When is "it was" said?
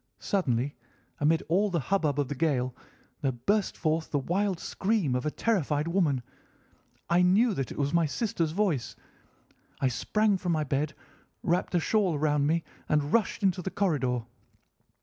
7.71-7.93